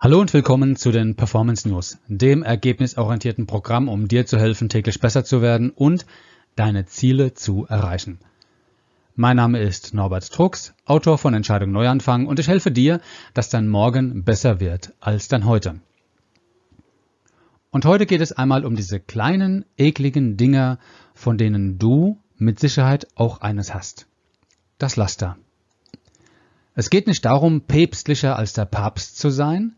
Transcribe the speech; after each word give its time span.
Hallo 0.00 0.20
und 0.20 0.34
willkommen 0.34 0.76
zu 0.76 0.92
den 0.92 1.14
Performance 1.14 1.66
News, 1.66 1.98
dem 2.08 2.42
ergebnisorientierten 2.42 3.46
Programm, 3.46 3.88
um 3.88 4.06
dir 4.06 4.26
zu 4.26 4.38
helfen, 4.38 4.68
täglich 4.68 5.00
besser 5.00 5.24
zu 5.24 5.40
werden 5.40 5.70
und 5.70 6.04
deine 6.56 6.84
Ziele 6.84 7.32
zu 7.32 7.64
erreichen. 7.66 8.18
Mein 9.16 9.36
Name 9.36 9.60
ist 9.60 9.94
Norbert 9.94 10.30
Trucks, 10.30 10.74
Autor 10.84 11.16
von 11.16 11.32
Entscheidung 11.32 11.72
Neuanfang 11.72 12.26
und 12.26 12.38
ich 12.38 12.48
helfe 12.48 12.70
dir, 12.70 13.00
dass 13.32 13.48
dein 13.48 13.66
Morgen 13.66 14.24
besser 14.24 14.60
wird 14.60 14.92
als 15.00 15.28
dein 15.28 15.46
Heute. 15.46 15.80
Und 17.70 17.86
heute 17.86 18.04
geht 18.04 18.20
es 18.20 18.32
einmal 18.32 18.66
um 18.66 18.76
diese 18.76 19.00
kleinen, 19.00 19.64
ekligen 19.78 20.36
Dinger, 20.36 20.78
von 21.14 21.38
denen 21.38 21.78
du 21.78 22.18
mit 22.36 22.60
Sicherheit 22.60 23.06
auch 23.14 23.40
eines 23.40 23.72
hast. 23.72 24.06
Das 24.76 24.96
Laster. 24.96 25.38
Es 26.74 26.90
geht 26.90 27.06
nicht 27.06 27.24
darum, 27.24 27.62
päpstlicher 27.62 28.36
als 28.36 28.52
der 28.52 28.66
Papst 28.66 29.18
zu 29.18 29.30
sein, 29.30 29.76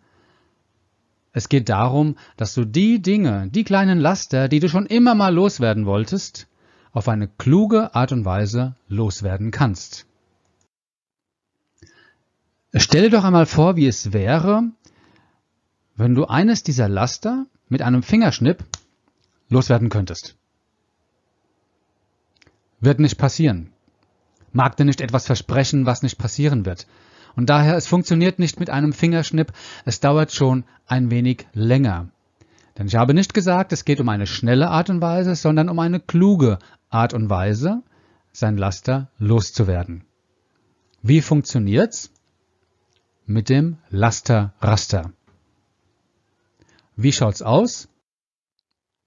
es 1.37 1.51
geht 1.51 1.69
darum, 1.69 2.17
dass 2.39 2.55
du 2.55 2.65
die 2.65 3.03
Dinge, 3.03 3.49
die 3.51 3.63
kleinen 3.63 4.01
Laster, 4.01 4.49
die 4.49 4.59
du 4.59 4.71
schon 4.71 4.87
immer 4.87 5.15
mal 5.15 5.35
loswerden 5.35 5.85
wolltest, 5.85 6.49
auf 6.93 7.09
eine 7.09 7.29
kluge 7.29 7.95
Art 7.95 8.11
und 8.11 8.25
Weise 8.25 8.75
loswerden 8.89 9.51
kannst. 9.51 10.07
Stell 12.75 13.03
dir 13.03 13.11
doch 13.11 13.25
einmal 13.25 13.45
vor, 13.45 13.77
wie 13.77 13.87
es 13.87 14.15
wäre, 14.15 14.71
wenn 15.95 16.15
du 16.15 16.25
eines 16.25 16.63
dieser 16.63 16.89
Laster 16.89 17.45
mit 17.69 17.83
einem 17.83 18.03
Fingerschnipp 18.03 18.65
loswerden 19.51 19.91
könntest. 19.91 20.37
Wird 22.81 22.99
nicht 22.99 23.19
passieren. 23.19 23.75
Mag 24.53 24.79
dir 24.79 24.87
nicht 24.87 25.03
etwas 25.03 25.27
versprechen, 25.27 25.85
was 25.85 26.03
nicht 26.03 26.17
passieren 26.17 26.65
wird. 26.65 26.87
Und 27.37 27.51
daher, 27.51 27.77
es 27.77 27.87
funktioniert 27.87 28.39
nicht 28.39 28.59
mit 28.59 28.71
einem 28.71 28.93
Fingerschnipp, 28.93 29.53
es 29.85 30.01
dauert 30.01 30.33
schon 30.33 30.65
ein 30.87 31.11
wenig 31.11 31.47
länger. 31.53 32.09
Denn 32.79 32.87
ich 32.87 32.97
habe 32.97 33.15
nicht 33.15 33.35
gesagt, 33.35 33.73
es 33.73 33.85
geht 33.85 34.01
um 34.01 34.09
eine 34.09 34.27
schnelle 34.27 34.69
Art 34.69 34.91
und 34.91 35.01
Weise, 35.01 35.35
sondern 35.35 35.69
um 35.69 35.79
eine 35.79 36.01
kluge 36.01 36.59
Art 36.89 37.15
und 37.15 37.31
Weise, 37.31 37.83
sein 38.33 38.57
Laster 38.57 39.11
loszuwerden. 39.19 40.05
Wie 41.03 41.21
funktioniert's? 41.21 42.11
Mit 43.27 43.49
dem 43.49 43.79
Lasterraster. 43.91 45.13
Wie 46.97 47.13
schaut's 47.13 47.43
aus? 47.43 47.89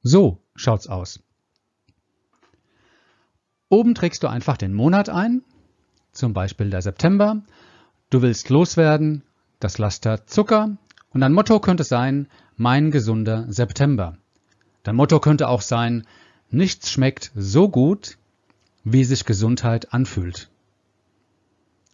So 0.01 0.39
schaut's 0.55 0.87
aus. 0.87 1.19
Oben 3.69 3.95
trägst 3.95 4.23
du 4.23 4.27
einfach 4.27 4.57
den 4.57 4.73
Monat 4.73 5.09
ein, 5.09 5.43
zum 6.11 6.33
Beispiel 6.33 6.69
der 6.69 6.81
September, 6.81 7.41
Du 8.11 8.23
willst 8.23 8.49
loswerden, 8.49 9.21
das 9.59 9.77
Laster 9.77 10.25
Zucker 10.25 10.77
und 11.11 11.21
dein 11.21 11.31
Motto 11.31 11.59
könnte 11.59 11.83
sein, 11.83 12.27
mein 12.57 12.89
gesunder 12.89 13.45
September. 13.49 14.17
Dein 14.81 14.95
Motto 14.95 15.19
könnte 15.19 15.47
auch 15.47 15.61
sein, 15.61 16.07
nichts 16.49 16.89
schmeckt 16.89 17.31
so 17.35 17.69
gut, 17.69 18.17
wie 18.83 19.03
sich 19.03 19.25
Gesundheit 19.25 19.93
anfühlt. 19.93 20.49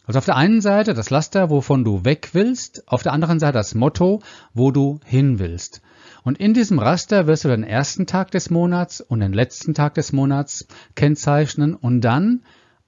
Also 0.06 0.16
auf 0.16 0.24
der 0.24 0.36
einen 0.36 0.62
Seite 0.62 0.94
das 0.94 1.10
Laster, 1.10 1.50
wovon 1.50 1.84
du 1.84 2.06
weg 2.06 2.30
willst, 2.32 2.88
auf 2.88 3.02
der 3.02 3.12
anderen 3.12 3.38
Seite 3.38 3.58
das 3.58 3.74
Motto, 3.74 4.22
wo 4.54 4.70
du 4.70 5.00
hin 5.04 5.38
willst. 5.38 5.82
Und 6.22 6.38
in 6.38 6.54
diesem 6.54 6.78
Raster 6.78 7.26
wirst 7.26 7.44
du 7.44 7.48
den 7.48 7.62
ersten 7.62 8.06
Tag 8.06 8.30
des 8.30 8.48
Monats 8.48 9.02
und 9.02 9.20
den 9.20 9.34
letzten 9.34 9.74
Tag 9.74 9.92
des 9.94 10.14
Monats 10.14 10.66
kennzeichnen 10.94 11.74
und 11.74 12.00
dann 12.00 12.42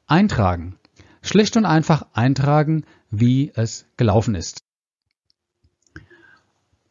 eintragen. 0.06 0.77
Schlicht 1.28 1.56
und 1.58 1.66
einfach 1.66 2.06
eintragen, 2.14 2.84
wie 3.10 3.52
es 3.54 3.84
gelaufen 3.98 4.34
ist. 4.34 4.62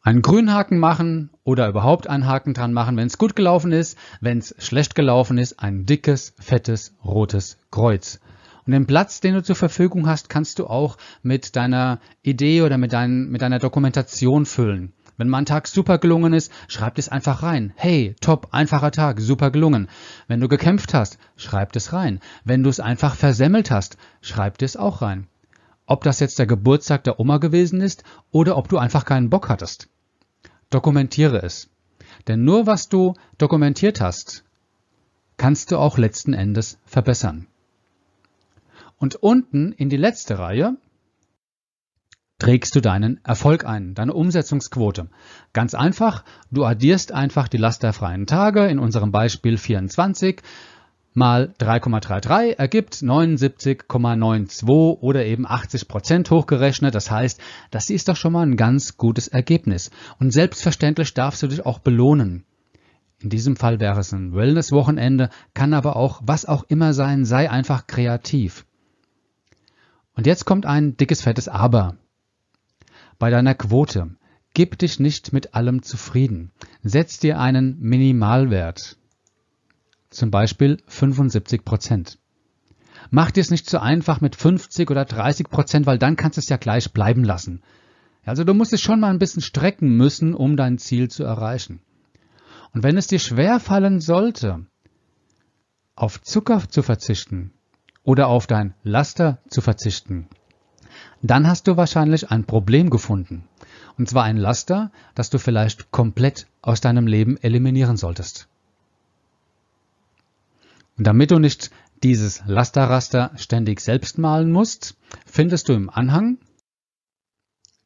Einen 0.00 0.22
Grünhaken 0.22 0.78
machen 0.78 1.30
oder 1.42 1.68
überhaupt 1.68 2.06
einen 2.06 2.26
Haken 2.26 2.54
dran 2.54 2.72
machen, 2.72 2.96
wenn 2.96 3.08
es 3.08 3.18
gut 3.18 3.34
gelaufen 3.34 3.72
ist, 3.72 3.98
wenn 4.20 4.38
es 4.38 4.54
schlecht 4.58 4.94
gelaufen 4.94 5.38
ist, 5.38 5.58
ein 5.58 5.86
dickes, 5.86 6.34
fettes, 6.38 6.94
rotes 7.04 7.58
Kreuz. 7.72 8.20
Und 8.64 8.72
den 8.72 8.86
Platz, 8.86 9.20
den 9.20 9.34
du 9.34 9.42
zur 9.42 9.56
Verfügung 9.56 10.06
hast, 10.06 10.30
kannst 10.30 10.60
du 10.60 10.66
auch 10.68 10.98
mit 11.22 11.56
deiner 11.56 11.98
Idee 12.22 12.62
oder 12.62 12.78
mit, 12.78 12.92
dein, 12.92 13.28
mit 13.30 13.42
deiner 13.42 13.58
Dokumentation 13.58 14.46
füllen. 14.46 14.92
Wenn 15.18 15.28
mal 15.28 15.38
ein 15.38 15.46
Tag 15.46 15.66
super 15.66 15.98
gelungen 15.98 16.32
ist, 16.32 16.52
schreib 16.68 16.96
es 16.96 17.08
einfach 17.08 17.42
rein. 17.42 17.72
Hey, 17.74 18.14
top, 18.20 18.48
einfacher 18.52 18.92
Tag, 18.92 19.20
super 19.20 19.50
gelungen. 19.50 19.88
Wenn 20.28 20.40
du 20.40 20.46
gekämpft 20.46 20.94
hast, 20.94 21.18
schreib 21.36 21.74
es 21.74 21.92
rein. 21.92 22.20
Wenn 22.44 22.62
du 22.62 22.70
es 22.70 22.78
einfach 22.78 23.16
versemmelt 23.16 23.72
hast, 23.72 23.98
schreib 24.22 24.62
es 24.62 24.76
auch 24.76 25.02
rein. 25.02 25.26
Ob 25.86 26.04
das 26.04 26.20
jetzt 26.20 26.38
der 26.38 26.46
Geburtstag 26.46 27.02
der 27.02 27.18
Oma 27.18 27.38
gewesen 27.38 27.80
ist 27.80 28.04
oder 28.30 28.56
ob 28.56 28.68
du 28.68 28.78
einfach 28.78 29.04
keinen 29.04 29.28
Bock 29.28 29.48
hattest. 29.48 29.88
Dokumentiere 30.70 31.42
es. 31.42 31.68
Denn 32.28 32.44
nur 32.44 32.66
was 32.66 32.88
du 32.88 33.14
dokumentiert 33.38 34.00
hast, 34.00 34.44
kannst 35.36 35.72
du 35.72 35.78
auch 35.78 35.98
letzten 35.98 36.32
Endes 36.32 36.78
verbessern. 36.84 37.48
Und 38.98 39.16
unten 39.16 39.72
in 39.72 39.88
die 39.88 39.96
letzte 39.96 40.38
Reihe 40.38 40.76
trägst 42.38 42.74
du 42.76 42.80
deinen 42.80 43.20
Erfolg 43.24 43.64
ein, 43.64 43.94
deine 43.94 44.14
Umsetzungsquote. 44.14 45.08
Ganz 45.52 45.74
einfach, 45.74 46.24
du 46.50 46.64
addierst 46.64 47.12
einfach 47.12 47.48
die 47.48 47.56
lasterfreien 47.56 48.26
Tage, 48.26 48.66
in 48.66 48.78
unserem 48.78 49.10
Beispiel 49.10 49.58
24, 49.58 50.40
mal 51.14 51.52
3,33 51.58 52.58
ergibt 52.58 52.94
79,92 52.94 55.00
oder 55.00 55.26
eben 55.26 55.46
80 55.46 55.88
Prozent 55.88 56.30
hochgerechnet. 56.30 56.94
Das 56.94 57.10
heißt, 57.10 57.40
das 57.70 57.90
ist 57.90 58.08
doch 58.08 58.16
schon 58.16 58.32
mal 58.32 58.46
ein 58.46 58.56
ganz 58.56 58.96
gutes 58.96 59.26
Ergebnis. 59.26 59.90
Und 60.20 60.32
selbstverständlich 60.32 61.14
darfst 61.14 61.42
du 61.42 61.48
dich 61.48 61.66
auch 61.66 61.80
belohnen. 61.80 62.44
In 63.20 63.30
diesem 63.30 63.56
Fall 63.56 63.80
wäre 63.80 63.98
es 63.98 64.12
ein 64.12 64.32
Wellness-Wochenende, 64.32 65.30
kann 65.54 65.74
aber 65.74 65.96
auch 65.96 66.20
was 66.24 66.46
auch 66.46 66.62
immer 66.68 66.94
sein, 66.94 67.24
sei 67.24 67.50
einfach 67.50 67.88
kreativ. 67.88 68.64
Und 70.14 70.26
jetzt 70.26 70.44
kommt 70.44 70.66
ein 70.66 70.96
dickes, 70.96 71.22
fettes 71.22 71.48
Aber. 71.48 71.96
Bei 73.18 73.30
deiner 73.30 73.54
Quote. 73.54 74.10
Gib 74.54 74.78
dich 74.78 74.98
nicht 74.98 75.32
mit 75.32 75.54
allem 75.54 75.82
zufrieden. 75.82 76.52
Setz 76.82 77.18
dir 77.18 77.38
einen 77.38 77.78
Minimalwert 77.80 78.96
zum 80.10 80.30
Beispiel 80.30 80.78
75 80.86 81.64
Prozent. 81.64 82.18
Mach 83.10 83.30
dir 83.30 83.40
es 83.40 83.50
nicht 83.50 83.68
zu 83.68 83.80
einfach 83.80 84.20
mit 84.20 84.36
50 84.36 84.90
oder 84.90 85.04
30 85.04 85.48
Prozent, 85.48 85.86
weil 85.86 85.98
dann 85.98 86.16
kannst 86.16 86.36
du 86.36 86.40
es 86.40 86.48
ja 86.48 86.56
gleich 86.56 86.92
bleiben 86.92 87.24
lassen. 87.24 87.62
Also 88.24 88.44
du 88.44 88.54
musst 88.54 88.72
es 88.72 88.82
schon 88.82 89.00
mal 89.00 89.10
ein 89.10 89.18
bisschen 89.18 89.42
strecken 89.42 89.96
müssen, 89.96 90.34
um 90.34 90.56
dein 90.56 90.78
Ziel 90.78 91.08
zu 91.08 91.24
erreichen. 91.24 91.80
Und 92.74 92.82
wenn 92.82 92.96
es 92.98 93.06
dir 93.06 93.18
schwer 93.18 93.60
fallen 93.60 94.00
sollte, 94.00 94.66
auf 95.94 96.20
Zucker 96.20 96.68
zu 96.68 96.82
verzichten 96.82 97.52
oder 98.02 98.28
auf 98.28 98.46
dein 98.46 98.74
Laster 98.82 99.38
zu 99.48 99.60
verzichten, 99.60 100.28
dann 101.22 101.46
hast 101.46 101.66
du 101.66 101.76
wahrscheinlich 101.76 102.30
ein 102.30 102.44
Problem 102.44 102.90
gefunden. 102.90 103.44
Und 103.98 104.08
zwar 104.08 104.24
ein 104.24 104.36
Laster, 104.36 104.92
das 105.14 105.30
du 105.30 105.38
vielleicht 105.38 105.90
komplett 105.90 106.46
aus 106.62 106.80
deinem 106.80 107.06
Leben 107.06 107.36
eliminieren 107.38 107.96
solltest. 107.96 108.48
Und 110.96 111.06
damit 111.06 111.30
du 111.30 111.38
nicht 111.38 111.70
dieses 112.02 112.42
Lasterraster 112.46 113.32
ständig 113.36 113.80
selbst 113.80 114.18
malen 114.18 114.52
musst, 114.52 114.96
findest 115.26 115.68
du 115.68 115.72
im 115.72 115.90
Anhang 115.90 116.38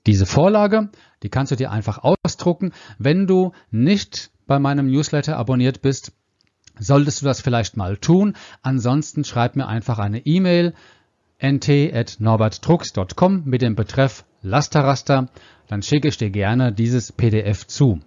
diese 0.07 0.27
Vorlage, 0.27 0.91
die 1.23 1.29
kannst 1.29 1.53
du 1.53 1.57
dir 1.57 1.71
einfach 1.71 2.01
ausdrucken. 2.03 2.73
Wenn 2.99 3.27
du 3.27 3.53
nicht 3.71 4.31
bei 4.47 4.59
meinem 4.59 4.91
Newsletter 4.91 5.37
abonniert 5.37 5.81
bist, 5.81 6.13
solltest 6.79 7.23
du 7.23 7.27
das 7.27 7.41
vielleicht 7.41 7.77
mal 7.77 7.97
tun. 7.97 8.35
Ansonsten 8.63 9.25
schreib 9.25 9.57
mir 9.57 9.69
einfach 9.69 9.99
eine 9.99 10.27
E-Mail 10.27 10.75
nt.norbertdrucks.com 11.43 13.43
mit 13.45 13.63
dem 13.63 13.75
Betreff 13.75 14.25
Lasterraster, 14.43 15.29
dann 15.67 15.83
schicke 15.83 16.09
ich 16.09 16.17
dir 16.17 16.31
gerne 16.31 16.73
dieses 16.73 17.13
PDF 17.13 17.67
zu. 17.67 18.01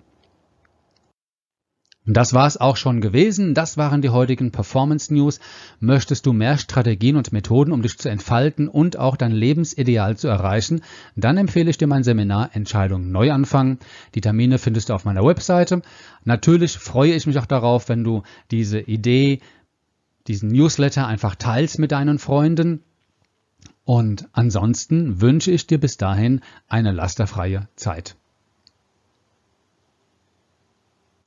Das 2.07 2.35
war 2.35 2.45
es 2.45 2.57
auch 2.57 2.77
schon 2.77 3.01
gewesen. 3.01 3.55
Das 3.55 3.77
waren 3.77 4.03
die 4.03 4.11
heutigen 4.11 4.51
Performance 4.51 5.11
News. 5.11 5.39
Möchtest 5.79 6.27
du 6.27 6.33
mehr 6.33 6.59
Strategien 6.59 7.15
und 7.15 7.33
Methoden, 7.33 7.71
um 7.71 7.81
dich 7.81 7.97
zu 7.97 8.09
entfalten 8.09 8.67
und 8.67 8.99
auch 8.99 9.17
dein 9.17 9.31
Lebensideal 9.31 10.15
zu 10.15 10.27
erreichen? 10.27 10.81
Dann 11.15 11.37
empfehle 11.37 11.71
ich 11.71 11.79
dir 11.79 11.87
mein 11.87 12.03
Seminar 12.03 12.51
Entscheidung 12.53 13.11
Neuanfang. 13.11 13.79
Die 14.13 14.21
Termine 14.21 14.59
findest 14.59 14.89
du 14.89 14.93
auf 14.93 15.03
meiner 15.03 15.25
Webseite. 15.25 15.81
Natürlich 16.23 16.77
freue 16.77 17.13
ich 17.13 17.25
mich 17.25 17.39
auch 17.39 17.47
darauf, 17.47 17.89
wenn 17.89 18.03
du 18.03 18.21
diese 18.51 18.79
Idee, 18.79 19.39
diesen 20.27 20.49
Newsletter 20.49 21.07
einfach 21.07 21.33
teilst 21.33 21.79
mit 21.79 21.91
deinen 21.91 22.19
Freunden. 22.19 22.83
Und 23.85 24.27
ansonsten 24.31 25.21
wünsche 25.21 25.51
ich 25.51 25.67
dir 25.67 25.79
bis 25.79 25.97
dahin 25.97 26.41
eine 26.67 26.91
lasterfreie 26.91 27.69
Zeit. 27.75 28.17